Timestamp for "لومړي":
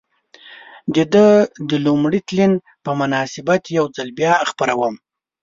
1.85-2.19